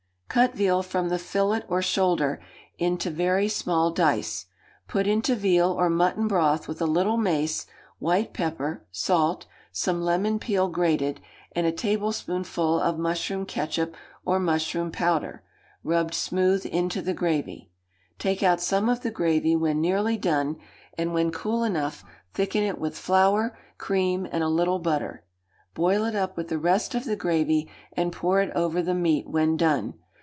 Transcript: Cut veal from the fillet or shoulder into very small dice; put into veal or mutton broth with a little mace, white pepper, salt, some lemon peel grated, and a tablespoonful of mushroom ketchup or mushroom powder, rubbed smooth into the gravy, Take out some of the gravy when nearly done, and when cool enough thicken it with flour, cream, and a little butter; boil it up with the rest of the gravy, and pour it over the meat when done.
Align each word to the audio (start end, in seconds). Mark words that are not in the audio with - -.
Cut 0.33 0.53
veal 0.55 0.81
from 0.81 1.09
the 1.09 1.19
fillet 1.19 1.63
or 1.67 1.81
shoulder 1.81 2.41
into 2.77 3.09
very 3.09 3.49
small 3.49 3.91
dice; 3.91 4.45
put 4.87 5.05
into 5.05 5.35
veal 5.35 5.69
or 5.73 5.89
mutton 5.89 6.25
broth 6.29 6.69
with 6.69 6.81
a 6.81 6.85
little 6.85 7.17
mace, 7.17 7.65
white 7.99 8.31
pepper, 8.33 8.85
salt, 8.93 9.45
some 9.73 10.01
lemon 10.01 10.39
peel 10.39 10.69
grated, 10.69 11.19
and 11.51 11.67
a 11.67 11.71
tablespoonful 11.73 12.79
of 12.79 12.97
mushroom 12.97 13.45
ketchup 13.45 13.93
or 14.23 14.39
mushroom 14.39 14.89
powder, 14.89 15.43
rubbed 15.83 16.13
smooth 16.13 16.65
into 16.65 17.01
the 17.01 17.13
gravy, 17.13 17.69
Take 18.17 18.41
out 18.41 18.61
some 18.61 18.87
of 18.87 19.01
the 19.01 19.11
gravy 19.11 19.57
when 19.57 19.81
nearly 19.81 20.15
done, 20.15 20.55
and 20.97 21.13
when 21.13 21.31
cool 21.33 21.65
enough 21.65 22.05
thicken 22.33 22.63
it 22.63 22.79
with 22.79 22.97
flour, 22.97 23.59
cream, 23.77 24.25
and 24.31 24.45
a 24.45 24.47
little 24.47 24.79
butter; 24.79 25.25
boil 25.73 26.05
it 26.05 26.15
up 26.15 26.37
with 26.37 26.47
the 26.47 26.57
rest 26.57 26.95
of 26.95 27.03
the 27.03 27.17
gravy, 27.17 27.69
and 27.91 28.13
pour 28.13 28.39
it 28.39 28.55
over 28.55 28.81
the 28.81 28.95
meat 28.95 29.27
when 29.27 29.57
done. 29.57 29.95